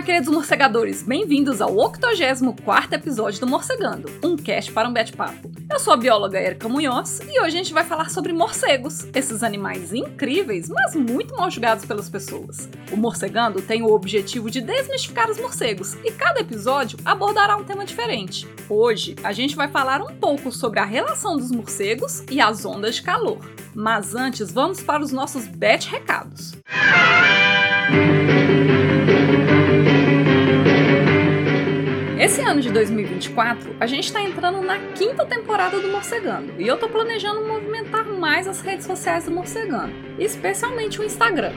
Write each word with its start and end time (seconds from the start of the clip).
Olá, 0.00 0.06
queridos 0.06 0.32
morcegadores! 0.32 1.02
Bem-vindos 1.02 1.60
ao 1.60 1.76
84 1.76 2.94
episódio 2.94 3.38
do 3.38 3.46
Morcegando, 3.46 4.10
um 4.24 4.34
cast 4.34 4.72
para 4.72 4.88
um 4.88 4.94
bate-papo. 4.94 5.52
Eu 5.70 5.78
sou 5.78 5.92
a 5.92 5.96
bióloga 5.98 6.40
Erika 6.40 6.70
Munhoz 6.70 7.20
e 7.28 7.38
hoje 7.38 7.48
a 7.48 7.50
gente 7.50 7.74
vai 7.74 7.84
falar 7.84 8.08
sobre 8.08 8.32
morcegos, 8.32 9.06
esses 9.14 9.42
animais 9.42 9.92
incríveis, 9.92 10.70
mas 10.70 10.94
muito 10.94 11.36
mal 11.36 11.50
julgados 11.50 11.84
pelas 11.84 12.08
pessoas. 12.08 12.66
O 12.90 12.96
Morcegando 12.96 13.60
tem 13.60 13.82
o 13.82 13.92
objetivo 13.92 14.50
de 14.50 14.62
desmistificar 14.62 15.30
os 15.30 15.38
morcegos 15.38 15.92
e 16.02 16.10
cada 16.10 16.40
episódio 16.40 16.98
abordará 17.04 17.54
um 17.58 17.64
tema 17.64 17.84
diferente. 17.84 18.48
Hoje 18.70 19.14
a 19.22 19.32
gente 19.32 19.54
vai 19.54 19.68
falar 19.68 20.00
um 20.00 20.14
pouco 20.14 20.50
sobre 20.50 20.80
a 20.80 20.84
relação 20.86 21.36
dos 21.36 21.50
morcegos 21.50 22.24
e 22.30 22.40
as 22.40 22.64
ondas 22.64 22.94
de 22.94 23.02
calor. 23.02 23.40
Mas 23.74 24.14
antes, 24.14 24.50
vamos 24.50 24.80
para 24.80 25.02
os 25.02 25.12
nossos 25.12 25.46
bet 25.46 25.90
recados. 25.90 26.54
Esse 32.20 32.42
ano 32.42 32.60
de 32.60 32.70
2024, 32.70 33.76
a 33.80 33.86
gente 33.86 34.04
está 34.04 34.20
entrando 34.20 34.60
na 34.60 34.78
quinta 34.92 35.24
temporada 35.24 35.80
do 35.80 35.88
Morcegando 35.88 36.52
e 36.60 36.66
eu 36.66 36.76
tô 36.76 36.86
planejando 36.86 37.46
movimentar 37.46 38.04
mais 38.06 38.46
as 38.46 38.60
redes 38.60 38.84
sociais 38.84 39.24
do 39.24 39.30
Morcegando, 39.30 39.94
especialmente 40.18 41.00
o 41.00 41.02
Instagram. 41.04 41.54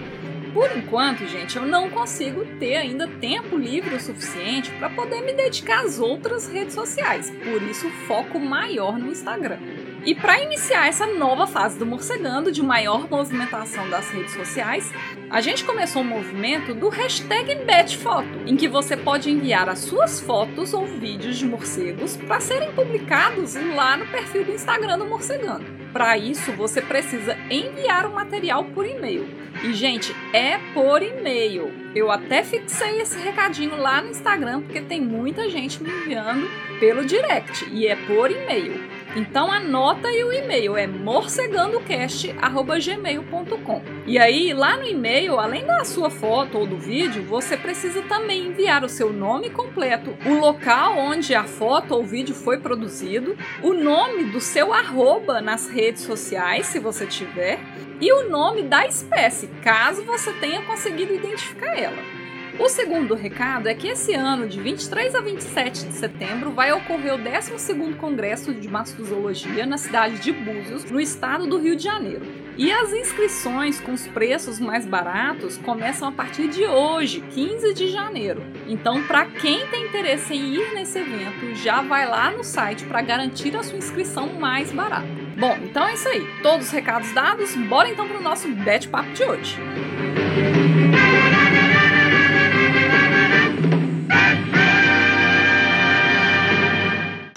Por 0.53 0.71
enquanto, 0.77 1.27
gente, 1.27 1.57
eu 1.57 1.65
não 1.65 1.89
consigo 1.89 2.45
ter 2.59 2.77
ainda 2.77 3.09
tempo 3.09 3.57
livre 3.57 3.93
o 3.93 3.99
suficiente 3.99 4.71
para 4.79 4.89
poder 4.89 5.19
me 5.23 5.33
dedicar 5.33 5.83
às 5.83 5.99
outras 5.99 6.47
redes 6.47 6.75
sociais, 6.75 7.29
por 7.43 7.61
isso 7.63 7.89
foco 8.07 8.39
maior 8.39 8.97
no 8.97 9.11
Instagram. 9.11 9.57
E 10.05 10.13
para 10.13 10.41
iniciar 10.41 10.89
essa 10.89 11.05
nova 11.05 11.47
fase 11.47 11.79
do 11.79 11.85
Morcegando, 11.85 12.51
de 12.51 12.61
maior 12.61 13.09
movimentação 13.09 13.89
das 13.89 14.09
redes 14.09 14.33
sociais, 14.33 14.91
a 15.29 15.39
gente 15.39 15.63
começou 15.63 16.01
um 16.01 16.05
movimento 16.05 16.73
do 16.73 16.89
hashtag 16.89 17.55
BetFoto, 17.63 18.41
em 18.45 18.57
que 18.57 18.67
você 18.67 18.97
pode 18.97 19.31
enviar 19.31 19.69
as 19.69 19.79
suas 19.79 20.19
fotos 20.19 20.73
ou 20.73 20.85
vídeos 20.85 21.37
de 21.37 21.45
morcegos 21.45 22.17
para 22.17 22.41
serem 22.41 22.73
publicados 22.73 23.55
lá 23.75 23.95
no 23.95 24.05
perfil 24.07 24.43
do 24.43 24.51
Instagram 24.51 24.97
do 24.97 25.05
Morcegando. 25.05 25.63
Para 25.93 26.17
isso, 26.17 26.51
você 26.51 26.81
precisa 26.81 27.37
enviar 27.49 28.05
o 28.05 28.13
material 28.13 28.65
por 28.65 28.85
e-mail. 28.85 29.25
E, 29.63 29.73
gente, 29.73 30.13
é 30.33 30.57
por 30.73 31.01
e-mail. 31.01 31.71
Eu 31.95 32.11
até 32.11 32.43
fixei 32.43 32.99
esse 32.99 33.17
recadinho 33.19 33.77
lá 33.77 34.01
no 34.01 34.09
Instagram, 34.09 34.63
porque 34.63 34.81
tem 34.81 34.99
muita 34.99 35.49
gente 35.49 35.81
me 35.81 35.89
enviando 35.89 36.49
pelo 36.79 37.05
direct, 37.05 37.69
e 37.71 37.87
é 37.87 37.95
por 37.95 38.29
e-mail. 38.29 39.02
Então 39.15 39.51
anota 39.51 40.07
aí 40.07 40.23
o 40.23 40.33
e-mail, 40.33 40.75
é 40.75 40.87
morcegandocast@gmail.com. 40.87 43.81
E 44.07 44.17
aí, 44.17 44.51
lá 44.53 44.75
no 44.75 44.87
e-mail, 44.87 45.39
além 45.39 45.63
da 45.65 45.85
sua 45.85 46.09
foto 46.09 46.57
ou 46.57 46.65
do 46.65 46.77
vídeo, 46.77 47.21
você 47.23 47.55
precisa 47.55 48.01
também 48.03 48.47
enviar 48.47 48.83
o 48.83 48.89
seu 48.89 49.13
nome 49.13 49.51
completo, 49.51 50.17
o 50.25 50.33
local 50.33 50.97
onde 50.97 51.35
a 51.35 51.43
foto 51.43 51.93
ou 51.93 52.03
vídeo 52.03 52.33
foi 52.33 52.57
produzido, 52.57 53.37
o 53.61 53.71
nome 53.73 54.23
do 54.25 54.41
seu 54.41 54.73
arroba 54.73 55.41
nas 55.41 55.69
redes 55.69 56.01
sociais, 56.01 56.65
se 56.65 56.79
você 56.79 57.05
tiver, 57.05 57.59
e 58.01 58.11
o 58.11 58.27
nome 58.29 58.63
da 58.63 58.87
espécie, 58.87 59.45
caso 59.61 60.03
você 60.03 60.33
tenha 60.33 60.63
conseguido 60.63 61.13
identificar 61.13 61.77
ela. 61.77 62.22
O 62.59 62.69
segundo 62.69 63.15
recado 63.15 63.67
é 63.67 63.73
que 63.73 63.87
esse 63.87 64.13
ano, 64.13 64.47
de 64.47 64.61
23 64.61 65.15
a 65.15 65.21
27 65.21 65.85
de 65.87 65.93
setembro, 65.93 66.51
vai 66.51 66.71
ocorrer 66.71 67.15
o 67.15 67.17
12º 67.17 67.97
Congresso 67.97 68.53
de 68.53 68.67
Mastozoologia 68.67 69.65
na 69.65 69.77
cidade 69.77 70.19
de 70.19 70.31
Búzios, 70.31 70.89
no 70.89 71.01
estado 71.01 71.47
do 71.47 71.57
Rio 71.57 71.75
de 71.75 71.83
Janeiro. 71.83 72.21
E 72.55 72.71
as 72.71 72.93
inscrições 72.93 73.81
com 73.81 73.93
os 73.93 74.07
preços 74.07 74.59
mais 74.59 74.85
baratos 74.85 75.57
começam 75.57 76.07
a 76.07 76.11
partir 76.11 76.47
de 76.47 76.63
hoje, 76.63 77.21
15 77.31 77.73
de 77.73 77.87
janeiro. 77.87 78.43
Então, 78.67 79.01
para 79.03 79.25
quem 79.25 79.65
tem 79.67 79.87
interesse 79.87 80.35
em 80.35 80.53
ir 80.53 80.75
nesse 80.75 80.99
evento, 80.99 81.55
já 81.55 81.81
vai 81.81 82.07
lá 82.07 82.29
no 82.29 82.43
site 82.43 82.85
para 82.85 83.01
garantir 83.01 83.57
a 83.57 83.63
sua 83.63 83.79
inscrição 83.79 84.27
mais 84.27 84.71
barata. 84.71 85.07
Bom, 85.35 85.57
então 85.63 85.87
é 85.87 85.95
isso 85.95 86.07
aí. 86.07 86.23
Todos 86.43 86.67
os 86.67 86.71
recados 86.71 87.11
dados, 87.13 87.55
bora 87.55 87.89
então 87.89 88.07
para 88.07 88.19
o 88.19 88.21
nosso 88.21 88.47
bate-papo 88.47 89.11
de 89.13 89.23
hoje. 89.23 89.57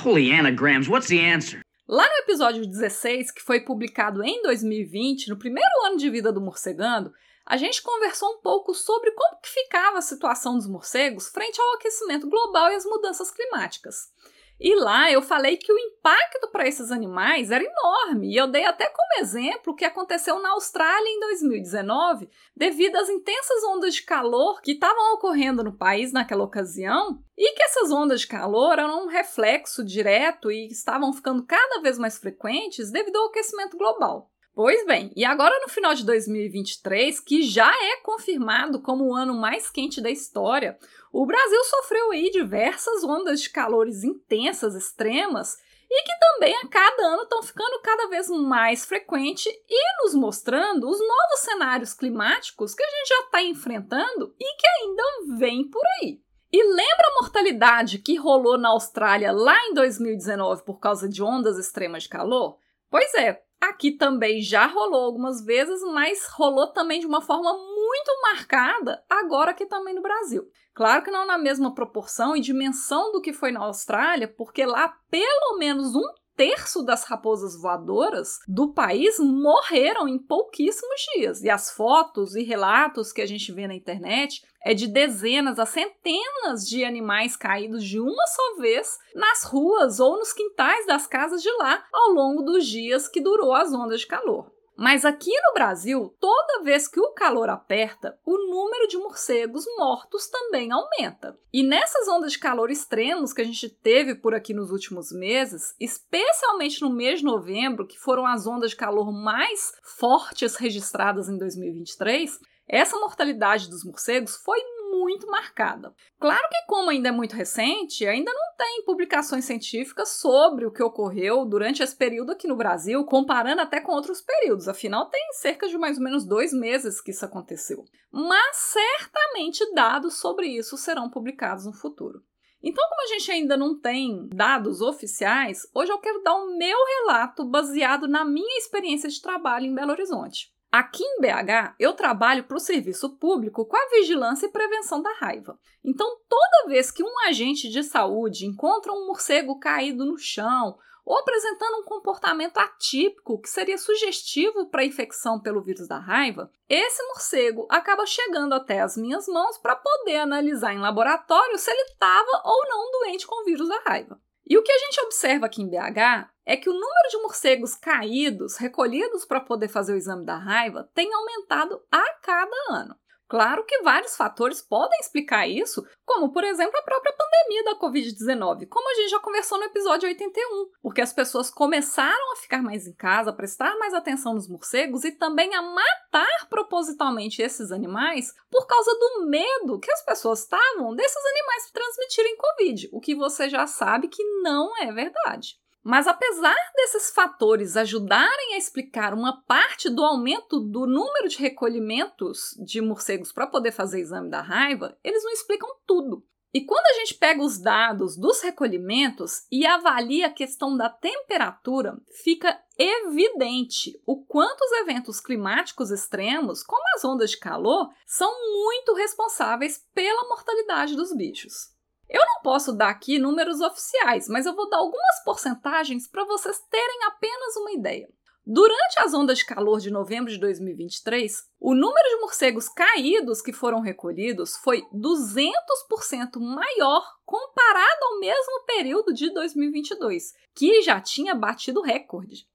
Holy 0.07 0.31
anagrams, 0.31 0.89
what's 0.89 1.09
the 1.09 1.19
answer? 1.19 1.63
Lá 1.89 2.07
no 2.07 2.15
episódio 2.19 2.65
16, 2.65 3.33
que 3.33 3.43
foi 3.43 3.65
publicado 3.65 4.23
em 4.23 4.41
2020, 4.41 5.29
no 5.29 5.37
primeiro 5.37 5.69
ano 5.85 5.97
de 5.97 6.09
vida 6.09 6.33
do 6.33 6.41
morcegando, 6.41 7.13
a 7.45 7.57
gente 7.57 7.83
conversou 7.83 8.35
um 8.35 8.41
pouco 8.41 8.73
sobre 8.73 9.11
como 9.11 9.41
que 9.41 9.49
ficava 9.49 9.99
a 9.99 10.01
situação 10.01 10.55
dos 10.55 10.69
morcegos 10.69 11.27
frente 11.31 11.61
ao 11.61 11.75
aquecimento 11.75 12.31
global 12.31 12.71
e 12.71 12.77
as 12.77 12.85
mudanças 12.85 13.33
climáticas. 13.33 14.13
E 14.59 14.75
lá 14.75 15.13
eu 15.13 15.21
falei 15.21 15.57
que 15.59 15.71
o 15.71 15.79
impacto 15.79 16.49
para 16.51 16.67
esses 16.67 16.91
animais 16.91 17.51
era 17.51 17.63
enorme, 17.63 18.33
e 18.33 18.37
eu 18.37 18.47
dei 18.47 18.65
até 18.65 18.89
como 18.89 19.21
exemplo 19.21 19.73
o 19.73 19.77
que 19.77 19.85
aconteceu 19.85 20.41
na 20.41 20.51
Austrália 20.53 21.09
em 21.09 21.21
2019, 21.21 22.31
devido 22.57 22.97
às 22.97 23.11
intensas 23.11 23.63
ondas 23.65 23.95
de 23.95 24.03
calor 24.03 24.63
que 24.63 24.73
estavam 24.73 25.15
ocorrendo 25.15 25.63
no 25.63 25.77
país 25.77 26.11
naquela 26.11 26.45
ocasião, 26.45 27.23
e 27.37 27.55
que 27.55 27.63
essas 27.63 27.91
ondas 27.91 28.21
de 28.21 28.29
calor 28.29 28.79
eram 28.79 29.05
um 29.05 29.09
reflexo 29.09 29.85
direto 29.85 30.51
e 30.51 30.69
estavam 30.69 31.13
ficando 31.13 31.45
cada 31.45 31.83
vez 31.83 31.99
mais 31.99 32.17
frequentes 32.17 32.91
devido 32.91 33.17
ao 33.17 33.27
aquecimento 33.27 33.77
global. 33.77 34.31
Pois 34.57 34.87
bem, 34.87 35.13
e 35.15 35.23
agora 35.23 35.55
no 35.61 35.69
final 35.69 35.93
de 35.93 36.03
2023, 36.03 37.21
que 37.21 37.43
já 37.43 37.71
é 37.71 38.01
confirmado 38.01 38.81
como 38.81 39.05
o 39.05 39.15
ano 39.15 39.35
mais 39.35 39.69
quente 39.69 40.01
da 40.01 40.09
história, 40.09 40.79
o 41.13 41.27
Brasil 41.27 41.63
sofreu 41.65 42.11
aí 42.11 42.31
diversas 42.31 43.05
ondas 43.05 43.43
de 43.43 43.51
calores 43.51 44.03
intensas, 44.03 44.75
extremas, 44.75 45.59
e 45.91 46.03
que 46.03 46.19
também 46.19 46.57
a 46.57 46.69
cada 46.69 47.03
ano 47.03 47.25
estão 47.25 47.43
ficando 47.43 47.83
cada 47.83 48.09
vez 48.09 48.31
mais 48.31 48.87
frequente 48.87 49.47
e 49.47 50.03
nos 50.03 50.15
mostrando 50.15 50.89
os 50.89 51.01
novos 51.01 51.41
cenários 51.41 51.93
climáticos 51.93 52.75
que 52.75 52.83
a 52.83 52.89
gente 52.89 53.09
já 53.09 53.21
está 53.27 53.43
enfrentando 53.43 54.35
e 54.41 54.57
que 54.57 54.67
ainda 54.67 55.37
vem 55.37 55.69
por 55.69 55.85
aí. 56.01 56.19
E 56.51 56.65
lembra 56.65 57.09
a 57.09 57.21
mortalidade 57.21 57.99
que 57.99 58.17
rolou 58.17 58.57
na 58.57 58.71
Austrália 58.71 59.33
lá 59.33 59.67
em 59.67 59.75
2019 59.75 60.65
por 60.65 60.81
causa 60.81 61.07
de 61.07 61.23
ondas 61.23 61.59
extremas 61.59 62.05
de 62.05 62.09
calor? 62.09 62.57
Pois 62.89 63.13
é, 63.15 63.43
Aqui 63.61 63.93
também 63.93 64.41
já 64.41 64.67
rolou 64.67 65.05
algumas 65.05 65.45
vezes, 65.45 65.83
mas 65.93 66.27
rolou 66.35 66.73
também 66.73 67.01
de 67.01 67.07
uma 67.07 67.21
forma 67.21 67.53
muito 67.53 68.21
marcada, 68.23 69.03
agora 69.09 69.51
aqui 69.51 69.67
também 69.67 69.95
no 69.95 70.03
Brasil. 70.03 70.47
Claro 70.75 71.03
que 71.03 71.11
não 71.11 71.27
na 71.27 71.39
mesma 71.39 71.75
proporção 71.75 72.37
e 72.37 72.41
dimensão 72.41 73.11
do 73.13 73.21
que 73.21 73.33
foi 73.33 73.51
na 73.51 73.61
Austrália, 73.61 74.29
porque 74.29 74.65
lá 74.67 74.95
pelo 75.11 75.59
menos 75.59 75.95
um 75.95 76.05
terço 76.37 76.83
das 76.83 77.05
raposas 77.05 77.61
voadoras 77.61 78.39
do 78.47 78.73
país 78.73 79.19
morreram 79.19 80.07
em 80.07 80.19
pouquíssimos 80.19 81.01
dias. 81.15 81.43
E 81.43 81.49
as 81.49 81.71
fotos 81.71 82.37
e 82.37 82.43
relatos 82.43 83.13
que 83.13 83.23
a 83.23 83.27
gente 83.27 83.51
vê 83.53 83.67
na 83.67 83.75
internet 83.75 84.43
é 84.65 84.75
de 84.75 84.87
dezenas 84.87 85.59
a 85.59 85.65
centenas 85.65 86.69
de 86.69 86.85
animais 86.85 87.37
caídos 87.37 87.85
de 87.85 88.01
uma 88.01 88.27
só 88.27 88.57
vez 88.61 88.99
nas 89.15 89.45
ruas 89.45 90.01
ou 90.01 90.19
nos 90.19 90.33
quintais 90.33 90.87
das 90.87 91.07
casas 91.07 91.43
de 91.43 91.51
lá 91.53 91.85
ao 91.93 92.11
longo 92.11 92.43
dos 92.43 92.67
dias 92.67 93.09
que 93.09 93.21
durou 93.21 93.55
as 93.55 93.73
ondas 93.73 94.01
de 94.01 94.07
calor. 94.07 94.56
Mas 94.77 95.05
aqui 95.05 95.31
no 95.31 95.55
Brasil, 95.55 96.15
toda 96.21 96.63
vez 96.63 96.87
que 96.87 97.01
o 97.01 97.13
calor 97.13 97.49
aperta, 97.49 98.19
o 98.27 98.37
número 98.37 98.87
de 98.87 98.99
morcegos 98.99 99.65
mortos 99.79 100.29
também 100.29 100.71
aumenta. 100.71 101.39
E 101.53 101.63
nessas 101.63 102.07
ondas 102.09 102.33
de 102.33 102.39
calor 102.39 102.71
extremos 102.71 103.33
que 103.33 103.41
a 103.41 103.45
gente 103.45 103.71
teve 103.71 104.15
por 104.15 104.35
aqui 104.35 104.53
nos 104.53 104.71
últimos 104.71 105.11
meses, 105.13 105.75
especialmente 105.81 106.83
no 106.83 106.91
mês 106.91 107.21
de 107.21 107.25
novembro, 107.25 107.87
que 107.87 107.99
foram 107.99 108.27
as 108.27 108.47
ondas 108.47 108.71
de 108.71 108.77
calor 108.77 109.11
mais 109.11 109.73
fortes 109.83 110.57
registradas 110.57 111.29
em 111.29 111.39
2023, 111.39 112.39
essa 112.69 112.99
mortalidade 112.99 113.71
dos 113.71 113.85
morcegos 113.85 114.37
foi 114.37 114.59
muito 114.99 115.27
marcada. 115.27 115.95
Claro 116.19 116.49
que, 116.51 116.67
como 116.67 116.91
ainda 116.91 117.09
é 117.09 117.13
muito 117.13 117.35
recente, 117.35 118.07
ainda 118.07 118.33
não 118.33 118.57
tem 118.57 118.85
publicações 118.85 119.45
científicas 119.45 120.21
sobre 120.21 120.67
o 120.67 120.73
que 120.73 120.83
ocorreu 120.83 121.45
durante 121.45 121.83
esse 121.83 121.95
período 121.95 122.33
aqui 122.33 122.47
no 122.47 122.57
Brasil, 122.57 123.05
comparando 123.05 123.61
até 123.63 123.81
com 123.81 123.93
outros 123.93 124.21
períodos. 124.21 124.69
Afinal, 124.69 125.09
tem 125.09 125.33
cerca 125.33 125.69
de 125.69 125.79
mais 125.79 125.99
ou 125.99 126.05
menos 126.05 126.25
dois 126.25 126.53
meses 126.53 127.01
que 127.01 127.11
isso 127.11 127.25
aconteceu. 127.25 127.85
Mas 128.11 128.57
certamente 128.57 129.75
dados 129.75 130.19
sobre 130.19 130.47
isso 130.49 130.77
serão 130.77 131.11
publicados 131.11 131.67
no 131.67 131.73
futuro. 131.73 132.23
Então, 132.63 132.83
como 132.89 133.03
a 133.03 133.07
gente 133.15 133.31
ainda 133.31 133.57
não 133.57 133.79
tem 133.79 134.29
dados 134.29 134.81
oficiais, 134.81 135.69
hoje 135.75 135.93
eu 135.93 135.99
quero 135.99 136.23
dar 136.23 136.35
o 136.35 136.57
meu 136.57 136.77
relato 136.85 137.45
baseado 137.45 138.09
na 138.09 138.25
minha 138.25 138.59
experiência 138.59 139.09
de 139.09 139.21
trabalho 139.21 139.67
em 139.67 139.75
Belo 139.75 139.93
Horizonte. 139.93 140.53
Aqui 140.77 141.03
em 141.03 141.23
BH, 141.23 141.75
eu 141.81 141.95
trabalho 141.95 142.45
para 142.45 142.59
o 142.59 142.61
serviço 142.61 143.17
público 143.17 143.65
com 143.65 143.75
a 143.75 143.89
vigilância 143.97 144.45
e 144.45 144.51
prevenção 144.51 145.01
da 145.01 145.11
raiva. 145.15 145.59
Então, 145.83 146.19
toda 146.29 146.69
vez 146.69 146.91
que 146.91 147.03
um 147.03 147.19
agente 147.27 147.71
de 147.71 147.83
saúde 147.83 148.45
encontra 148.45 148.93
um 148.93 149.07
morcego 149.07 149.59
caído 149.59 150.05
no 150.05 150.19
chão 150.19 150.77
ou 151.03 151.19
apresentando 151.19 151.79
um 151.79 151.83
comportamento 151.83 152.59
atípico 152.59 153.41
que 153.41 153.49
seria 153.49 153.79
sugestivo 153.79 154.67
para 154.67 154.83
a 154.83 154.85
infecção 154.85 155.41
pelo 155.41 155.63
vírus 155.63 155.89
da 155.89 155.99
raiva, 155.99 156.53
esse 156.69 157.03
morcego 157.05 157.67
acaba 157.71 158.05
chegando 158.05 158.53
até 158.53 158.83
as 158.83 158.99
minhas 158.99 159.27
mãos 159.29 159.57
para 159.57 159.77
poder 159.77 160.17
analisar 160.17 160.75
em 160.75 160.79
laboratório 160.79 161.57
se 161.57 161.71
ele 161.71 161.85
estava 161.85 162.43
ou 162.45 162.69
não 162.69 162.91
doente 163.01 163.27
com 163.27 163.41
o 163.41 163.45
vírus 163.47 163.67
da 163.67 163.81
raiva. 163.87 164.21
E 164.47 164.59
o 164.59 164.63
que 164.63 164.73
a 164.73 164.79
gente 164.79 165.01
observa 165.01 165.47
aqui 165.47 165.63
em 165.63 165.71
BH 165.71 166.36
é 166.47 166.57
que 166.57 166.71
o 166.71 166.73
número 166.73 167.09
de 167.11 167.19
morcegos 167.23 167.75
caídos, 167.75 168.57
recolhidos 168.57 169.25
para 169.25 169.41
poder 169.41 169.69
fazer 169.69 169.93
o 169.93 169.97
exame 169.97 170.25
da 170.25 170.39
raiva, 170.39 170.89
tem 170.95 171.13
aumentado 171.13 171.83
a 171.91 172.05
cada 172.23 172.57
ano. 172.71 172.97
Claro 173.29 173.65
que 173.65 173.83
vários 173.83 174.17
fatores 174.17 174.63
podem 174.63 175.01
explicar 175.01 175.49
isso, 175.49 175.85
como 176.05 176.33
por 176.33 176.45
exemplo 176.45 176.79
a 176.79 176.83
própria 176.83 177.13
pandemia 177.13 177.65
da 177.65 177.81
Covid-19, 177.81 178.69
como 178.69 178.89
a 178.89 178.95
gente 178.95 179.11
já 179.11 179.19
conversou 179.19 179.59
no 179.59 179.65
episódio 179.65 180.09
81, 180.09 180.71
porque 180.81 181.01
as 181.01 181.13
pessoas 181.13 181.51
começaram 181.51 182.33
a 182.33 182.37
ficar 182.37 182.63
mais 182.63 182.87
em 182.87 182.95
casa, 182.95 183.31
a 183.31 183.33
prestar 183.33 183.77
mais 183.79 183.93
atenção 183.95 184.35
nos 184.35 184.49
morcegos 184.49 185.03
e 185.03 185.11
também 185.11 185.53
a 185.57 185.63
matar 185.63 186.47
propositalmente 186.49 187.43
esses 187.43 187.73
animais 187.73 188.33
por 188.49 188.65
causa 188.69 188.93
do 188.93 189.27
medo 189.27 189.81
que 189.81 189.91
as 189.91 190.05
pessoas 190.05 190.43
estavam 190.43 190.95
desses 190.95 191.25
animais 191.27 191.71
transmitirem 191.73 192.37
Covid, 192.37 192.89
o 192.93 193.01
que 193.01 193.17
você 193.17 193.49
já 193.49 193.67
sabe 193.67 194.07
que 194.07 194.23
não 194.41 194.71
é 194.81 194.93
verdade. 194.93 195.59
Mas 195.87 196.09
apesar 196.09 196.57
desses 196.75 197.11
fatores 197.11 197.77
ajudarem 197.77 198.55
a 198.55 198.59
explicar 198.59 199.15
uma 199.15 199.41
parte 199.43 199.89
do 199.89 200.05
aumento 200.05 200.59
do 200.59 200.85
número 200.85 201.29
de 201.29 201.39
recolhimentos 201.39 202.57
de 202.59 202.81
morcegos 202.81 203.31
para 203.31 203.47
poder 203.47 203.71
fazer 203.71 204.01
exame 204.01 204.29
da 204.29 204.41
raiva, 204.41 204.99
eles 205.05 205.23
não 205.23 205.31
explicam 205.31 205.69
tudo. 205.87 206.27
E 206.53 206.63
quando 206.63 206.87
a 206.87 206.95
gente 206.95 207.15
pega 207.15 207.41
os 207.41 207.59
dados 207.59 208.17
dos 208.17 208.41
recolhimentos 208.41 209.47
e 209.49 209.65
avalia 209.65 210.27
a 210.27 210.33
questão 210.33 210.77
da 210.77 210.89
temperatura, 210.89 211.97
fica 212.25 212.61
evidente 212.77 213.93
o 214.05 214.25
quanto 214.25 214.63
os 214.63 214.73
eventos 214.81 215.21
climáticos 215.21 215.93
extremos, 215.93 216.65
como 216.65 216.83
as 216.97 217.05
ondas 217.05 217.31
de 217.31 217.39
calor, 217.39 217.91
são 218.05 218.33
muito 218.53 218.93
responsáveis 218.95 219.85
pela 219.95 220.27
mortalidade 220.29 220.97
dos 220.97 221.15
bichos. 221.15 221.76
Eu 222.09 222.25
não 222.25 222.41
posso 222.43 222.73
dar 222.73 222.89
aqui 222.89 223.19
números 223.19 223.61
oficiais, 223.61 224.29
mas 224.29 224.47
eu 224.47 224.55
vou 224.55 224.69
dar 224.69 224.79
algumas 224.79 225.25
porcentagens 225.25 226.07
para 226.07 226.25
vocês 226.25 226.59
terem 226.71 227.05
apenas 227.05 227.57
uma 227.57 227.73
ideia. 227.73 228.09
Durante 228.49 229.01
as 229.01 229.13
ondas 229.13 229.39
de 229.39 229.45
calor 229.45 229.81
de 229.81 229.91
novembro 229.91 230.31
de 230.31 230.39
2023, 230.39 231.51
o 231.59 231.75
número 231.75 232.09
de 232.11 232.21
morcegos 232.21 232.69
caídos 232.69 233.43
que 233.43 233.53
foram 233.53 233.81
recolhidos 233.81 234.57
foi 234.59 234.83
200% 234.95 236.39
maior 236.39 237.05
comparado 237.25 238.05
ao 238.05 238.21
mesmo 238.21 238.65
período 238.65 239.13
de 239.13 239.35
2022, 239.35 240.33
que 240.55 240.81
já 240.83 241.01
tinha 241.01 241.35
batido 241.35 241.81
recorde. 241.81 242.47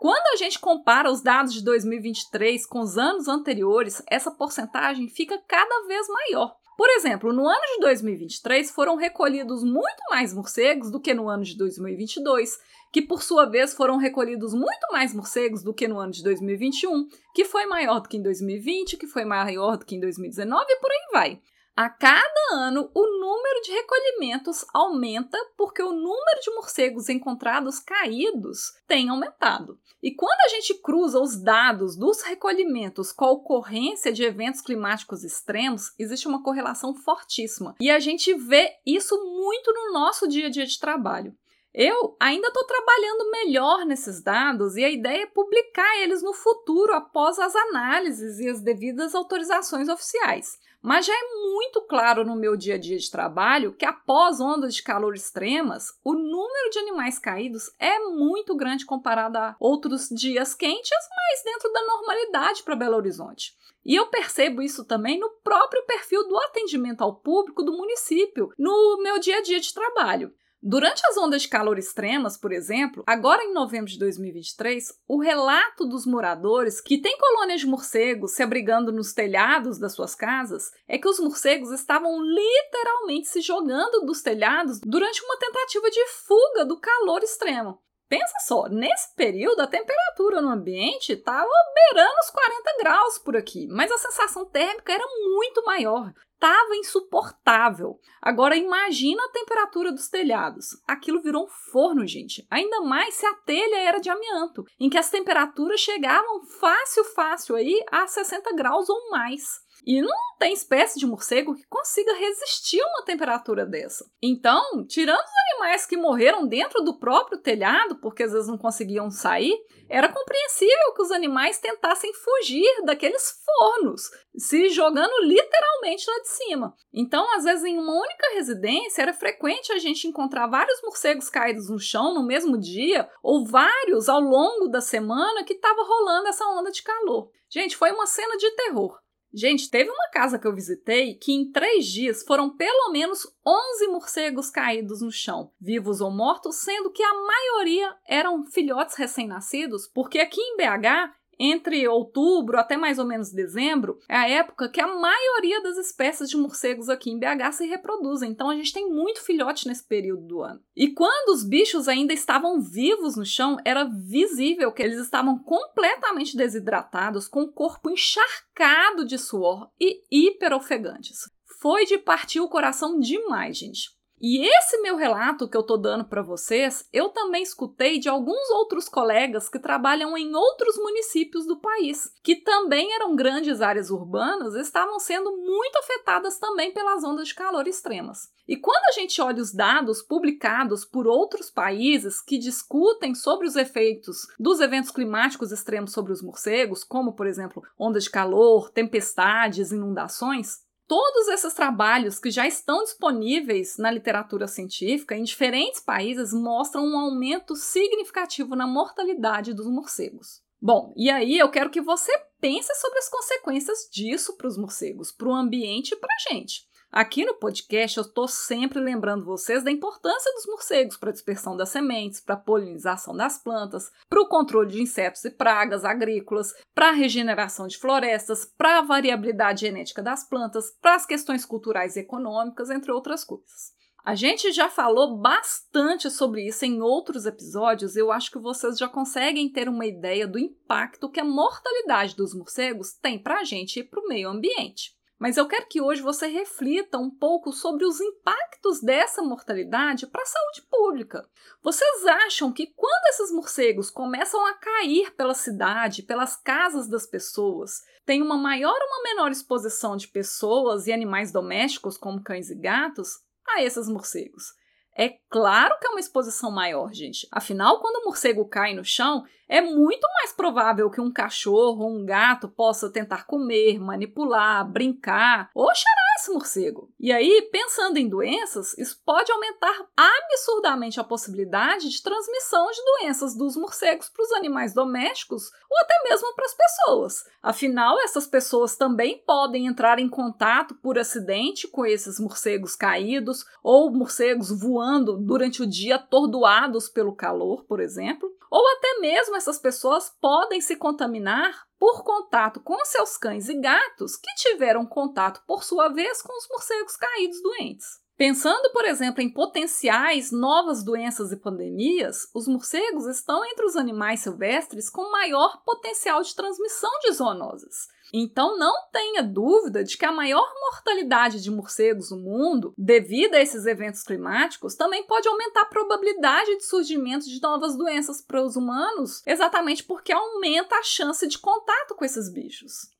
Quando 0.00 0.24
a 0.32 0.36
gente 0.36 0.58
compara 0.60 1.10
os 1.10 1.20
dados 1.20 1.52
de 1.52 1.64
2023 1.64 2.64
com 2.64 2.78
os 2.78 2.96
anos 2.96 3.26
anteriores, 3.26 4.00
essa 4.06 4.30
porcentagem 4.30 5.08
fica 5.08 5.36
cada 5.48 5.86
vez 5.88 6.06
maior. 6.08 6.59
Por 6.80 6.88
exemplo, 6.88 7.30
no 7.30 7.46
ano 7.46 7.60
de 7.74 7.80
2023 7.80 8.70
foram 8.70 8.96
recolhidos 8.96 9.62
muito 9.62 10.02
mais 10.08 10.32
morcegos 10.32 10.90
do 10.90 10.98
que 10.98 11.12
no 11.12 11.28
ano 11.28 11.44
de 11.44 11.54
2022, 11.54 12.58
que 12.90 13.02
por 13.02 13.22
sua 13.22 13.44
vez 13.44 13.74
foram 13.74 13.98
recolhidos 13.98 14.54
muito 14.54 14.90
mais 14.90 15.12
morcegos 15.12 15.62
do 15.62 15.74
que 15.74 15.86
no 15.86 15.98
ano 15.98 16.10
de 16.10 16.22
2021, 16.22 17.06
que 17.34 17.44
foi 17.44 17.66
maior 17.66 18.00
do 18.00 18.08
que 18.08 18.16
em 18.16 18.22
2020, 18.22 18.96
que 18.96 19.06
foi 19.06 19.26
maior 19.26 19.76
do 19.76 19.84
que 19.84 19.94
em 19.94 20.00
2019 20.00 20.64
e 20.70 20.80
por 20.80 20.90
aí 20.90 21.08
vai. 21.12 21.40
A 21.80 21.88
cada 21.88 22.26
ano, 22.52 22.90
o 22.92 23.06
número 23.06 23.62
de 23.62 23.72
recolhimentos 23.72 24.66
aumenta 24.70 25.38
porque 25.56 25.82
o 25.82 25.94
número 25.94 26.40
de 26.42 26.54
morcegos 26.54 27.08
encontrados 27.08 27.78
caídos 27.78 28.74
tem 28.86 29.08
aumentado. 29.08 29.80
E 30.02 30.14
quando 30.14 30.38
a 30.44 30.48
gente 30.48 30.74
cruza 30.74 31.18
os 31.18 31.42
dados 31.42 31.96
dos 31.96 32.20
recolhimentos 32.20 33.12
com 33.12 33.24
a 33.24 33.30
ocorrência 33.30 34.12
de 34.12 34.22
eventos 34.22 34.60
climáticos 34.60 35.24
extremos, 35.24 35.94
existe 35.98 36.28
uma 36.28 36.42
correlação 36.42 36.94
fortíssima. 36.94 37.74
E 37.80 37.90
a 37.90 37.98
gente 37.98 38.34
vê 38.34 38.72
isso 38.84 39.16
muito 39.16 39.72
no 39.72 39.90
nosso 39.94 40.28
dia 40.28 40.48
a 40.48 40.50
dia 40.50 40.66
de 40.66 40.78
trabalho. 40.78 41.34
Eu 41.72 42.16
ainda 42.20 42.48
estou 42.48 42.64
trabalhando 42.64 43.30
melhor 43.30 43.86
nesses 43.86 44.20
dados 44.22 44.76
e 44.76 44.84
a 44.84 44.90
ideia 44.90 45.22
é 45.22 45.26
publicar 45.26 45.96
eles 46.02 46.20
no 46.20 46.34
futuro 46.34 46.92
após 46.92 47.38
as 47.38 47.54
análises 47.54 48.38
e 48.38 48.50
as 48.50 48.60
devidas 48.60 49.14
autorizações 49.14 49.88
oficiais. 49.88 50.58
Mas 50.82 51.04
já 51.04 51.12
é 51.12 51.34
muito 51.34 51.82
claro 51.82 52.24
no 52.24 52.34
meu 52.34 52.56
dia 52.56 52.76
a 52.76 52.78
dia 52.78 52.96
de 52.96 53.10
trabalho 53.10 53.74
que 53.74 53.84
após 53.84 54.40
ondas 54.40 54.74
de 54.74 54.82
calor 54.82 55.14
extremas, 55.14 55.92
o 56.02 56.14
número 56.14 56.70
de 56.70 56.78
animais 56.78 57.18
caídos 57.18 57.70
é 57.78 57.98
muito 57.98 58.56
grande 58.56 58.86
comparado 58.86 59.36
a 59.36 59.54
outros 59.60 60.08
dias 60.08 60.54
quentes, 60.54 60.90
mas 60.90 61.44
dentro 61.44 61.70
da 61.70 61.84
normalidade 61.84 62.62
para 62.62 62.76
Belo 62.76 62.96
Horizonte. 62.96 63.54
E 63.84 63.94
eu 63.94 64.06
percebo 64.06 64.62
isso 64.62 64.84
também 64.84 65.18
no 65.18 65.30
próprio 65.42 65.84
perfil 65.84 66.26
do 66.26 66.38
atendimento 66.38 67.02
ao 67.02 67.16
público 67.16 67.62
do 67.62 67.72
município, 67.72 68.52
no 68.58 68.98
meu 69.02 69.18
dia 69.18 69.38
a 69.38 69.42
dia 69.42 69.60
de 69.60 69.74
trabalho. 69.74 70.32
Durante 70.62 71.00
as 71.08 71.16
ondas 71.16 71.40
de 71.40 71.48
calor 71.48 71.78
extremas, 71.78 72.36
por 72.36 72.52
exemplo, 72.52 73.02
agora 73.06 73.42
em 73.42 73.54
novembro 73.54 73.90
de 73.90 73.98
2023, 73.98 74.92
o 75.08 75.18
relato 75.18 75.86
dos 75.86 76.04
moradores 76.04 76.82
que 76.82 77.00
têm 77.00 77.16
colônias 77.16 77.62
de 77.62 77.66
morcegos 77.66 78.32
se 78.32 78.42
abrigando 78.42 78.92
nos 78.92 79.14
telhados 79.14 79.78
das 79.78 79.94
suas 79.94 80.14
casas 80.14 80.70
é 80.86 80.98
que 80.98 81.08
os 81.08 81.18
morcegos 81.18 81.70
estavam 81.70 82.22
literalmente 82.22 83.28
se 83.28 83.40
jogando 83.40 84.04
dos 84.04 84.20
telhados 84.20 84.80
durante 84.80 85.24
uma 85.24 85.38
tentativa 85.38 85.90
de 85.90 86.06
fuga 86.26 86.66
do 86.66 86.78
calor 86.78 87.22
extremo. 87.22 87.80
Pensa 88.10 88.34
só, 88.44 88.68
nesse 88.68 89.14
período 89.14 89.60
a 89.60 89.68
temperatura 89.68 90.42
no 90.42 90.50
ambiente 90.50 91.12
estava 91.12 91.48
beirando 91.74 92.18
os 92.18 92.30
40 92.30 92.76
graus 92.80 93.18
por 93.18 93.36
aqui, 93.36 93.68
mas 93.68 93.90
a 93.92 93.98
sensação 93.98 94.44
térmica 94.44 94.92
era 94.92 95.06
muito 95.32 95.64
maior 95.64 96.12
estava 96.40 96.74
insuportável. 96.74 98.00
Agora 98.22 98.56
imagina 98.56 99.22
a 99.22 99.28
temperatura 99.28 99.92
dos 99.92 100.08
telhados. 100.08 100.68
Aquilo 100.88 101.20
virou 101.20 101.44
um 101.44 101.48
forno, 101.70 102.06
gente. 102.06 102.46
Ainda 102.50 102.80
mais 102.80 103.14
se 103.14 103.26
a 103.26 103.34
telha 103.34 103.76
era 103.80 104.00
de 104.00 104.08
amianto, 104.08 104.64
em 104.80 104.88
que 104.88 104.96
as 104.96 105.10
temperaturas 105.10 105.80
chegavam 105.80 106.42
fácil, 106.58 107.04
fácil 107.04 107.56
aí 107.56 107.84
a 107.92 108.06
60 108.06 108.54
graus 108.56 108.88
ou 108.88 109.10
mais. 109.10 109.60
E 109.86 110.00
não 110.02 110.36
tem 110.38 110.52
espécie 110.52 110.98
de 110.98 111.06
morcego 111.06 111.54
que 111.54 111.66
consiga 111.68 112.14
resistir 112.14 112.80
a 112.80 112.86
uma 112.86 113.04
temperatura 113.04 113.66
dessa. 113.66 114.10
Então, 114.22 114.86
tirando 114.86 115.18
os 115.18 115.52
animais 115.52 115.84
que 115.84 115.96
morreram 115.96 116.46
dentro 116.46 116.82
do 116.82 116.98
próprio 116.98 117.38
telhado, 117.38 117.96
porque 117.96 118.22
às 118.22 118.32
vezes 118.32 118.48
não 118.48 118.56
conseguiam 118.56 119.10
sair, 119.10 119.54
era 119.88 120.08
compreensível 120.08 120.94
que 120.94 121.02
os 121.02 121.10
animais 121.10 121.58
tentassem 121.58 122.12
fugir 122.14 122.84
daqueles 122.84 123.42
fornos, 123.44 124.02
se 124.36 124.68
jogando 124.68 125.12
literalmente 125.22 126.08
lá 126.08 126.18
de 126.20 126.28
cima. 126.28 126.74
Então, 126.92 127.26
às 127.36 127.44
vezes, 127.44 127.64
em 127.64 127.76
uma 127.76 127.92
única 127.92 128.34
residência, 128.34 129.02
era 129.02 129.12
frequente 129.12 129.72
a 129.72 129.78
gente 129.78 130.06
encontrar 130.06 130.46
vários 130.46 130.80
morcegos 130.82 131.28
caídos 131.28 131.68
no 131.68 131.78
chão 131.78 132.14
no 132.14 132.24
mesmo 132.24 132.56
dia, 132.56 133.10
ou 133.22 133.44
vários 133.44 134.08
ao 134.08 134.20
longo 134.20 134.68
da 134.68 134.80
semana 134.80 135.44
que 135.44 135.54
estava 135.54 135.82
rolando 135.82 136.28
essa 136.28 136.46
onda 136.46 136.70
de 136.70 136.82
calor. 136.82 137.30
Gente, 137.50 137.76
foi 137.76 137.90
uma 137.90 138.06
cena 138.06 138.36
de 138.36 138.50
terror. 138.52 138.96
Gente, 139.32 139.70
teve 139.70 139.88
uma 139.88 140.10
casa 140.10 140.38
que 140.38 140.46
eu 140.46 140.54
visitei 140.54 141.14
que 141.14 141.32
em 141.32 141.52
três 141.52 141.86
dias 141.86 142.24
foram 142.24 142.50
pelo 142.56 142.90
menos 142.90 143.26
11 143.46 143.86
morcegos 143.88 144.50
caídos 144.50 145.00
no 145.00 145.10
chão, 145.12 145.52
vivos 145.60 146.00
ou 146.00 146.10
mortos, 146.10 146.56
sendo 146.56 146.90
que 146.90 147.02
a 147.02 147.14
maioria 147.14 147.96
eram 148.08 148.44
filhotes 148.44 148.96
recém-nascidos, 148.96 149.86
porque 149.86 150.18
aqui 150.18 150.40
em 150.40 150.56
BH 150.56 151.14
entre 151.40 151.88
outubro 151.88 152.58
até 152.58 152.76
mais 152.76 152.98
ou 152.98 153.06
menos 153.06 153.32
dezembro, 153.32 153.98
é 154.06 154.14
a 154.14 154.28
época 154.28 154.68
que 154.68 154.80
a 154.80 154.86
maioria 154.86 155.62
das 155.62 155.78
espécies 155.78 156.28
de 156.28 156.36
morcegos 156.36 156.90
aqui 156.90 157.10
em 157.10 157.18
BH 157.18 157.52
se 157.52 157.66
reproduzem. 157.66 158.30
Então 158.30 158.50
a 158.50 158.54
gente 158.54 158.74
tem 158.74 158.90
muito 158.90 159.22
filhote 159.22 159.66
nesse 159.66 159.82
período 159.82 160.26
do 160.26 160.42
ano. 160.42 160.60
E 160.76 160.92
quando 160.92 161.30
os 161.30 161.42
bichos 161.42 161.88
ainda 161.88 162.12
estavam 162.12 162.60
vivos 162.60 163.16
no 163.16 163.24
chão, 163.24 163.56
era 163.64 163.84
visível 163.84 164.70
que 164.70 164.82
eles 164.82 165.00
estavam 165.00 165.38
completamente 165.38 166.36
desidratados, 166.36 167.26
com 167.26 167.42
o 167.42 167.52
corpo 167.52 167.88
encharcado 167.88 169.06
de 169.06 169.16
suor 169.16 169.70
e 169.80 170.02
hiperofegantes. 170.10 171.20
Foi 171.58 171.86
de 171.86 171.96
partir 171.96 172.40
o 172.40 172.48
coração 172.48 172.98
demais, 172.98 173.56
gente. 173.56 173.99
E 174.20 174.46
esse 174.46 174.78
meu 174.82 174.96
relato 174.96 175.48
que 175.48 175.56
eu 175.56 175.62
tô 175.62 175.78
dando 175.78 176.04
para 176.04 176.20
vocês, 176.20 176.86
eu 176.92 177.08
também 177.08 177.42
escutei 177.42 177.98
de 177.98 178.06
alguns 178.06 178.50
outros 178.50 178.86
colegas 178.86 179.48
que 179.48 179.58
trabalham 179.58 180.14
em 180.14 180.34
outros 180.34 180.76
municípios 180.76 181.46
do 181.46 181.58
país, 181.58 182.12
que 182.22 182.36
também 182.36 182.92
eram 182.92 183.16
grandes 183.16 183.62
áreas 183.62 183.88
urbanas 183.90 184.54
estavam 184.54 184.98
sendo 184.98 185.34
muito 185.34 185.78
afetadas 185.78 186.38
também 186.38 186.70
pelas 186.70 187.02
ondas 187.02 187.28
de 187.28 187.34
calor 187.34 187.66
extremas. 187.66 188.28
E 188.46 188.56
quando 188.56 188.84
a 188.90 189.00
gente 189.00 189.22
olha 189.22 189.40
os 189.40 189.54
dados 189.54 190.02
publicados 190.02 190.84
por 190.84 191.06
outros 191.06 191.50
países 191.50 192.20
que 192.20 192.36
discutem 192.36 193.14
sobre 193.14 193.46
os 193.46 193.56
efeitos 193.56 194.26
dos 194.38 194.60
eventos 194.60 194.90
climáticos 194.90 195.50
extremos 195.50 195.92
sobre 195.92 196.12
os 196.12 196.20
morcegos, 196.20 196.84
como 196.84 197.14
por 197.14 197.26
exemplo 197.26 197.62
ondas 197.78 198.04
de 198.04 198.10
calor, 198.10 198.70
tempestades, 198.70 199.72
inundações, 199.72 200.58
todos 200.90 201.28
esses 201.28 201.54
trabalhos 201.54 202.18
que 202.18 202.32
já 202.32 202.48
estão 202.48 202.82
disponíveis 202.82 203.78
na 203.78 203.92
literatura 203.92 204.48
científica 204.48 205.16
em 205.16 205.22
diferentes 205.22 205.78
países 205.78 206.32
mostram 206.32 206.84
um 206.84 206.98
aumento 206.98 207.54
significativo 207.54 208.56
na 208.56 208.66
mortalidade 208.66 209.54
dos 209.54 209.68
morcegos. 209.68 210.42
Bom, 210.60 210.92
e 210.96 211.08
aí 211.08 211.38
eu 211.38 211.48
quero 211.48 211.70
que 211.70 211.80
você 211.80 212.10
pense 212.40 212.74
sobre 212.74 212.98
as 212.98 213.08
consequências 213.08 213.88
disso 213.88 214.36
para 214.36 214.48
os 214.48 214.58
morcegos, 214.58 215.12
para 215.12 215.28
o 215.28 215.32
ambiente 215.32 215.92
e 215.92 215.96
para 215.96 216.12
a 216.12 216.32
gente. 216.32 216.68
Aqui 216.92 217.24
no 217.24 217.34
podcast 217.34 217.98
eu 217.98 218.02
estou 218.02 218.26
sempre 218.26 218.80
lembrando 218.80 219.24
vocês 219.24 219.62
da 219.62 219.70
importância 219.70 220.32
dos 220.34 220.44
morcegos 220.46 220.96
para 220.96 221.10
a 221.10 221.12
dispersão 221.12 221.56
das 221.56 221.68
sementes, 221.68 222.18
para 222.18 222.34
a 222.34 222.38
polinização 222.38 223.16
das 223.16 223.38
plantas, 223.38 223.92
para 224.08 224.20
o 224.20 224.26
controle 224.26 224.72
de 224.72 224.82
insetos 224.82 225.24
e 225.24 225.30
pragas 225.30 225.84
agrícolas, 225.84 226.52
para 226.74 226.88
a 226.88 226.92
regeneração 226.92 227.68
de 227.68 227.78
florestas, 227.78 228.44
para 228.44 228.80
a 228.80 228.82
variabilidade 228.82 229.60
genética 229.60 230.02
das 230.02 230.28
plantas, 230.28 230.72
para 230.82 230.96
as 230.96 231.06
questões 231.06 231.44
culturais 231.44 231.94
e 231.94 232.00
econômicas, 232.00 232.70
entre 232.70 232.90
outras 232.90 233.22
coisas. 233.22 233.72
A 234.04 234.16
gente 234.16 234.50
já 234.50 234.68
falou 234.68 235.16
bastante 235.16 236.10
sobre 236.10 236.44
isso 236.44 236.64
em 236.64 236.82
outros 236.82 237.24
episódios, 237.24 237.94
eu 237.94 238.10
acho 238.10 238.32
que 238.32 238.38
vocês 238.40 238.76
já 238.76 238.88
conseguem 238.88 239.48
ter 239.48 239.68
uma 239.68 239.86
ideia 239.86 240.26
do 240.26 240.40
impacto 240.40 241.08
que 241.08 241.20
a 241.20 241.24
mortalidade 241.24 242.16
dos 242.16 242.34
morcegos 242.34 242.94
tem 242.94 243.16
para 243.16 243.38
a 243.38 243.44
gente 243.44 243.78
e 243.78 243.84
para 243.84 244.00
o 244.00 244.08
meio 244.08 244.28
ambiente. 244.28 244.98
Mas 245.20 245.36
eu 245.36 245.46
quero 245.46 245.66
que 245.66 245.82
hoje 245.82 246.00
você 246.00 246.28
reflita 246.28 246.96
um 246.96 247.10
pouco 247.10 247.52
sobre 247.52 247.84
os 247.84 248.00
impactos 248.00 248.80
dessa 248.80 249.22
mortalidade 249.22 250.06
para 250.06 250.22
a 250.22 250.26
saúde 250.26 250.62
pública. 250.62 251.28
Vocês 251.62 252.06
acham 252.06 252.50
que 252.50 252.68
quando 252.68 253.06
esses 253.10 253.30
morcegos 253.30 253.90
começam 253.90 254.46
a 254.46 254.54
cair 254.54 255.14
pela 255.14 255.34
cidade, 255.34 256.04
pelas 256.04 256.36
casas 256.36 256.88
das 256.88 257.06
pessoas, 257.06 257.82
tem 258.06 258.22
uma 258.22 258.38
maior 258.38 258.74
ou 258.74 258.86
uma 258.86 259.02
menor 259.02 259.30
exposição 259.30 259.94
de 259.94 260.08
pessoas 260.08 260.86
e 260.86 260.92
animais 260.92 261.30
domésticos, 261.30 261.98
como 261.98 262.24
cães 262.24 262.48
e 262.48 262.54
gatos, 262.54 263.18
a 263.46 263.62
esses 263.62 263.90
morcegos? 263.90 264.54
É 264.96 265.14
claro 265.28 265.78
que 265.80 265.86
é 265.86 265.90
uma 265.90 266.00
exposição 266.00 266.50
maior, 266.50 266.92
gente. 266.92 267.26
Afinal, 267.30 267.80
quando 267.80 268.02
o 268.02 268.06
morcego 268.06 268.44
cai 268.44 268.74
no 268.74 268.84
chão, 268.84 269.24
é 269.48 269.60
muito 269.60 270.06
mais 270.14 270.32
provável 270.32 270.90
que 270.90 271.00
um 271.00 271.12
cachorro 271.12 271.84
ou 271.84 271.96
um 271.96 272.04
gato 272.04 272.48
possa 272.48 272.90
tentar 272.90 273.24
comer, 273.26 273.78
manipular, 273.78 274.68
brincar 274.68 275.50
ou 275.54 275.66
cheirar 275.74 276.09
esse 276.20 276.30
morcego. 276.30 276.92
E 276.98 277.10
aí, 277.10 277.48
pensando 277.50 277.96
em 277.96 278.08
doenças, 278.08 278.76
isso 278.78 279.00
pode 279.04 279.32
aumentar 279.32 279.86
absurdamente 279.96 281.00
a 281.00 281.04
possibilidade 281.04 281.88
de 281.88 282.02
transmissão 282.02 282.70
de 282.70 282.80
doenças 282.84 283.34
dos 283.34 283.56
morcegos 283.56 284.08
para 284.08 284.22
os 284.22 284.32
animais 284.32 284.74
domésticos 284.74 285.50
ou 285.70 285.78
até 285.78 285.94
mesmo 286.08 286.34
para 286.34 286.44
as 286.44 286.54
pessoas. 286.54 287.24
Afinal, 287.42 287.98
essas 288.00 288.26
pessoas 288.26 288.76
também 288.76 289.22
podem 289.24 289.66
entrar 289.66 289.98
em 289.98 290.08
contato 290.08 290.74
por 290.76 290.98
acidente 290.98 291.66
com 291.66 291.86
esses 291.86 292.20
morcegos 292.20 292.76
caídos 292.76 293.44
ou 293.62 293.90
morcegos 293.90 294.50
voando 294.50 295.16
durante 295.16 295.62
o 295.62 295.66
dia 295.66 295.96
atordoados 295.96 296.88
pelo 296.88 297.14
calor, 297.14 297.64
por 297.64 297.80
exemplo, 297.80 298.30
ou 298.50 298.62
até 298.76 298.98
mesmo 299.00 299.36
essas 299.36 299.58
pessoas 299.58 300.10
podem 300.20 300.60
se 300.60 300.76
contaminar 300.76 301.69
por 301.80 302.04
contato 302.04 302.60
com 302.60 302.84
seus 302.84 303.16
cães 303.16 303.48
e 303.48 303.58
gatos 303.58 304.14
que 304.14 304.34
tiveram 304.34 304.84
contato, 304.84 305.42
por 305.46 305.64
sua 305.64 305.88
vez, 305.88 306.20
com 306.20 306.36
os 306.36 306.46
morcegos 306.50 306.94
caídos 306.94 307.42
doentes. 307.42 307.86
Pensando, 308.20 308.70
por 308.74 308.84
exemplo, 308.84 309.22
em 309.22 309.32
potenciais 309.32 310.30
novas 310.30 310.84
doenças 310.84 311.32
e 311.32 311.38
pandemias, 311.38 312.28
os 312.34 312.46
morcegos 312.46 313.06
estão 313.06 313.42
entre 313.46 313.64
os 313.64 313.76
animais 313.76 314.20
silvestres 314.20 314.90
com 314.90 315.10
maior 315.10 315.62
potencial 315.64 316.20
de 316.20 316.34
transmissão 316.34 316.90
de 317.00 317.12
zoonoses. 317.12 317.88
Então 318.12 318.58
não 318.58 318.74
tenha 318.92 319.22
dúvida 319.22 319.82
de 319.82 319.96
que 319.96 320.04
a 320.04 320.12
maior 320.12 320.46
mortalidade 320.60 321.42
de 321.42 321.50
morcegos 321.50 322.10
no 322.10 322.18
mundo, 322.18 322.74
devido 322.76 323.36
a 323.36 323.40
esses 323.40 323.64
eventos 323.64 324.02
climáticos, 324.02 324.74
também 324.74 325.06
pode 325.06 325.26
aumentar 325.26 325.62
a 325.62 325.70
probabilidade 325.70 326.58
de 326.58 326.66
surgimento 326.66 327.24
de 327.24 327.40
novas 327.40 327.74
doenças 327.74 328.20
para 328.20 328.42
os 328.42 328.54
humanos, 328.54 329.22
exatamente 329.24 329.82
porque 329.82 330.12
aumenta 330.12 330.76
a 330.76 330.82
chance 330.82 331.26
de 331.26 331.38
contato 331.38 331.94
com 331.94 332.04
esses 332.04 332.30
bichos. 332.30 332.90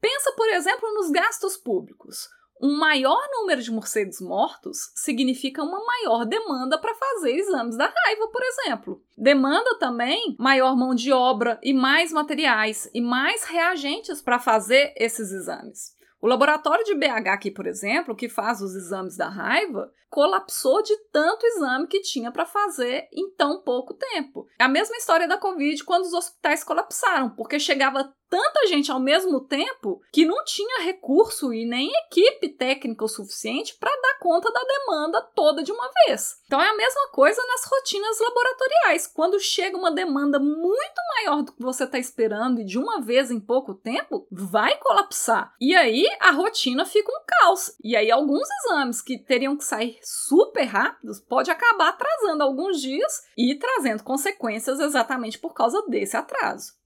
Pensa, 0.00 0.32
por 0.32 0.48
exemplo, 0.48 0.94
nos 0.94 1.10
gastos 1.10 1.58
públicos. 1.58 2.30
Um 2.62 2.76
maior 2.76 3.20
número 3.32 3.60
de 3.60 3.72
morcegos 3.72 4.20
mortos 4.20 4.92
significa 4.94 5.64
uma 5.64 5.84
maior 5.84 6.24
demanda 6.24 6.78
para 6.78 6.94
fazer 6.94 7.32
exames 7.32 7.76
da 7.76 7.86
raiva, 7.86 8.28
por 8.28 8.40
exemplo. 8.40 9.02
Demanda 9.18 9.76
também 9.80 10.36
maior 10.38 10.76
mão 10.76 10.94
de 10.94 11.12
obra 11.12 11.58
e 11.60 11.74
mais 11.74 12.12
materiais 12.12 12.88
e 12.94 13.00
mais 13.00 13.42
reagentes 13.42 14.22
para 14.22 14.38
fazer 14.38 14.94
esses 14.96 15.32
exames. 15.32 15.96
O 16.20 16.28
laboratório 16.28 16.84
de 16.84 16.94
BH 16.94 17.30
aqui, 17.30 17.50
por 17.50 17.66
exemplo, 17.66 18.14
que 18.14 18.28
faz 18.28 18.60
os 18.60 18.76
exames 18.76 19.16
da 19.16 19.28
raiva, 19.28 19.92
colapsou 20.08 20.80
de 20.84 20.96
tanto 21.10 21.44
exame 21.44 21.88
que 21.88 22.00
tinha 22.00 22.30
para 22.30 22.46
fazer 22.46 23.08
em 23.12 23.28
tão 23.34 23.60
pouco 23.60 23.92
tempo. 23.92 24.46
É 24.56 24.62
a 24.62 24.68
mesma 24.68 24.96
história 24.96 25.26
da 25.26 25.36
Covid 25.36 25.82
quando 25.82 26.04
os 26.04 26.12
hospitais 26.12 26.62
colapsaram, 26.62 27.30
porque 27.30 27.58
chegava 27.58 28.14
tanta 28.32 28.66
gente 28.66 28.90
ao 28.90 28.98
mesmo 28.98 29.40
tempo 29.40 30.00
que 30.10 30.24
não 30.24 30.42
tinha 30.42 30.80
recurso 30.84 31.52
e 31.52 31.66
nem 31.66 31.92
equipe 32.06 32.48
técnica 32.48 33.04
o 33.04 33.08
suficiente 33.08 33.76
para 33.78 33.94
dar 34.00 34.18
conta 34.20 34.50
da 34.50 34.64
demanda 34.64 35.20
toda 35.34 35.62
de 35.62 35.70
uma 35.70 35.90
vez. 36.06 36.40
Então 36.46 36.58
é 36.58 36.70
a 36.70 36.76
mesma 36.76 37.08
coisa 37.08 37.42
nas 37.46 37.64
rotinas 37.70 38.18
laboratoriais. 38.18 39.06
Quando 39.06 39.38
chega 39.38 39.76
uma 39.76 39.92
demanda 39.92 40.38
muito 40.38 41.02
maior 41.14 41.42
do 41.42 41.52
que 41.52 41.62
você 41.62 41.84
está 41.84 41.98
esperando 41.98 42.62
e 42.62 42.64
de 42.64 42.78
uma 42.78 43.02
vez 43.02 43.30
em 43.30 43.38
pouco 43.38 43.74
tempo, 43.74 44.26
vai 44.32 44.78
colapsar. 44.78 45.54
E 45.60 45.74
aí 45.74 46.06
a 46.18 46.30
rotina 46.30 46.86
fica 46.86 47.12
um 47.12 47.24
caos. 47.26 47.76
E 47.84 47.94
aí 47.94 48.10
alguns 48.10 48.48
exames 48.64 49.02
que 49.02 49.18
teriam 49.18 49.58
que 49.58 49.64
sair 49.64 49.98
super 50.02 50.64
rápidos 50.64 51.20
pode 51.20 51.50
acabar 51.50 51.90
atrasando 51.90 52.42
alguns 52.42 52.80
dias 52.80 53.24
e 53.36 53.54
trazendo 53.56 54.02
consequências 54.02 54.80
exatamente 54.80 55.38
por 55.38 55.52
causa 55.52 55.84
desse 55.86 56.16
atraso. 56.16 56.80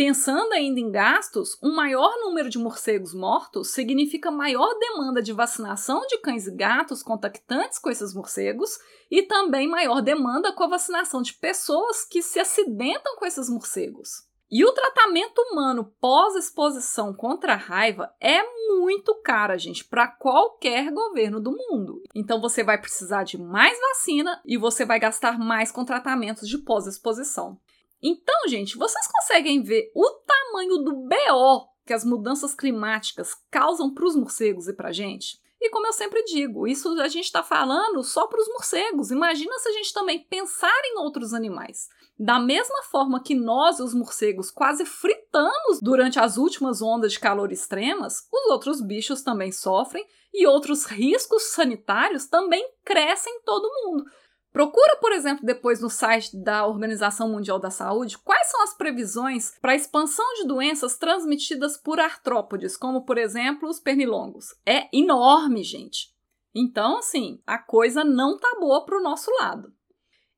Pensando 0.00 0.54
ainda 0.54 0.80
em 0.80 0.90
gastos, 0.90 1.58
um 1.62 1.74
maior 1.74 2.10
número 2.20 2.48
de 2.48 2.58
morcegos 2.58 3.12
mortos 3.12 3.72
significa 3.74 4.30
maior 4.30 4.72
demanda 4.78 5.20
de 5.20 5.30
vacinação 5.30 6.06
de 6.06 6.16
cães 6.20 6.46
e 6.46 6.56
gatos 6.56 7.02
contactantes 7.02 7.78
com 7.78 7.90
esses 7.90 8.14
morcegos 8.14 8.78
e 9.10 9.20
também 9.20 9.68
maior 9.68 10.00
demanda 10.00 10.54
com 10.54 10.64
a 10.64 10.68
vacinação 10.68 11.20
de 11.20 11.34
pessoas 11.34 12.06
que 12.06 12.22
se 12.22 12.40
acidentam 12.40 13.14
com 13.16 13.26
esses 13.26 13.50
morcegos. 13.50 14.26
E 14.50 14.64
o 14.64 14.72
tratamento 14.72 15.38
humano 15.38 15.92
pós-exposição 16.00 17.12
contra 17.12 17.52
a 17.52 17.56
raiva 17.56 18.10
é 18.18 18.42
muito 18.68 19.14
caro, 19.16 19.58
gente, 19.58 19.84
para 19.84 20.08
qualquer 20.08 20.90
governo 20.90 21.38
do 21.38 21.52
mundo. 21.52 22.02
Então 22.14 22.40
você 22.40 22.64
vai 22.64 22.80
precisar 22.80 23.24
de 23.24 23.36
mais 23.36 23.78
vacina 23.78 24.40
e 24.46 24.56
você 24.56 24.86
vai 24.86 24.98
gastar 24.98 25.38
mais 25.38 25.70
com 25.70 25.84
tratamentos 25.84 26.48
de 26.48 26.56
pós-exposição. 26.56 27.58
Então, 28.02 28.48
gente, 28.48 28.76
vocês 28.76 29.06
conseguem 29.06 29.62
ver 29.62 29.90
o 29.94 30.10
tamanho 30.26 30.78
do 30.78 30.94
BO 30.94 31.68
que 31.86 31.92
as 31.92 32.04
mudanças 32.04 32.54
climáticas 32.54 33.34
causam 33.50 33.92
para 33.92 34.06
os 34.06 34.16
morcegos 34.16 34.68
e 34.68 34.72
para 34.72 34.88
a 34.88 34.92
gente? 34.92 35.38
E 35.60 35.68
como 35.68 35.86
eu 35.86 35.92
sempre 35.92 36.24
digo, 36.24 36.66
isso 36.66 36.88
a 37.00 37.08
gente 37.08 37.26
está 37.26 37.42
falando 37.42 38.02
só 38.02 38.26
para 38.26 38.40
os 38.40 38.48
morcegos. 38.48 39.10
Imagina 39.10 39.58
se 39.58 39.68
a 39.68 39.72
gente 39.72 39.92
também 39.92 40.24
pensar 40.24 40.80
em 40.86 40.98
outros 40.98 41.34
animais. 41.34 41.88
Da 42.18 42.38
mesma 42.38 42.82
forma 42.84 43.22
que 43.22 43.34
nós, 43.34 43.78
os 43.78 43.92
morcegos, 43.92 44.50
quase 44.50 44.86
fritamos 44.86 45.80
durante 45.82 46.18
as 46.18 46.38
últimas 46.38 46.80
ondas 46.80 47.12
de 47.12 47.20
calor 47.20 47.52
extremas, 47.52 48.26
os 48.32 48.50
outros 48.50 48.80
bichos 48.80 49.22
também 49.22 49.52
sofrem 49.52 50.06
e 50.32 50.46
outros 50.46 50.86
riscos 50.86 51.42
sanitários 51.52 52.26
também 52.26 52.66
crescem 52.82 53.34
em 53.34 53.42
todo 53.42 53.70
mundo. 53.84 54.04
Procura, 54.52 54.96
por 54.96 55.12
exemplo, 55.12 55.46
depois 55.46 55.80
no 55.80 55.88
site 55.88 56.36
da 56.36 56.66
Organização 56.66 57.28
Mundial 57.28 57.58
da 57.58 57.70
Saúde 57.70 58.18
quais 58.18 58.50
são 58.50 58.62
as 58.62 58.74
previsões 58.74 59.54
para 59.60 59.72
a 59.72 59.76
expansão 59.76 60.24
de 60.34 60.46
doenças 60.46 60.96
transmitidas 60.96 61.76
por 61.76 62.00
artrópodes, 62.00 62.76
como 62.76 63.04
por 63.04 63.16
exemplo 63.16 63.68
os 63.68 63.78
pernilongos. 63.78 64.54
É 64.66 64.88
enorme, 64.92 65.62
gente. 65.62 66.12
Então, 66.54 66.98
assim, 66.98 67.40
a 67.46 67.58
coisa 67.58 68.02
não 68.04 68.36
tá 68.36 68.56
boa 68.58 68.84
para 68.84 68.98
o 68.98 69.02
nosso 69.02 69.30
lado. 69.38 69.72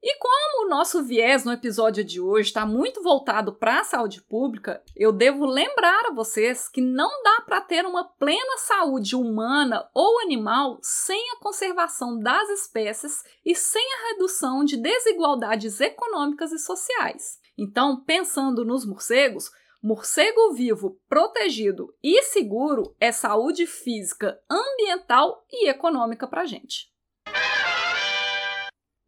E 0.02 0.18
como 0.18 0.66
o 0.66 0.68
nosso 0.68 1.00
viés 1.04 1.44
no 1.44 1.52
episódio 1.52 2.02
de 2.02 2.21
hoje 2.21 2.49
está 2.49 2.66
muito 2.66 3.00
voltado 3.04 3.52
para 3.52 3.78
a 3.78 3.85
saúde 3.85 4.21
pública, 4.21 4.82
eu 4.97 5.12
devo 5.12 5.47
lembrar 5.47 6.06
a 6.06 6.12
vocês 6.12 6.68
que 6.68 6.80
não 6.80 7.09
dá 7.23 7.42
para 7.42 7.61
ter 7.61 7.87
uma 7.87 8.02
plena 8.02 8.59
saúde 8.59 9.14
humana 9.14 9.88
ou 9.94 10.21
animal 10.21 10.80
sem 10.82 11.30
a 11.30 11.37
conservação 11.37 12.18
das 12.18 12.49
espécies 12.49 13.23
e 13.47 13.54
sem 13.54 13.85
a 13.94 14.09
redução 14.09 14.64
de 14.64 14.76
desigualdades 14.76 15.80
econômicas 15.80 16.50
e 16.50 16.59
sociais. 16.59 17.38
Então, 17.56 18.02
pensando 18.02 18.64
nos 18.64 18.85
morcegos, 18.85 19.52
Morcego 19.85 20.52
vivo, 20.52 20.97
protegido 21.09 21.92
e 22.00 22.23
seguro 22.23 22.94
é 23.00 23.11
saúde 23.11 23.66
física, 23.66 24.40
ambiental 24.49 25.44
e 25.50 25.68
econômica 25.68 26.25
para 26.28 26.44
gente. 26.44 26.91